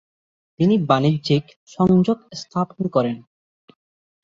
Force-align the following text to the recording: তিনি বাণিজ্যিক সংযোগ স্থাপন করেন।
তিনি 0.59 0.75
বাণিজ্যিক 0.89 1.43
সংযোগ 1.67 2.17
স্থাপন 2.41 2.81
করেন। 2.95 3.17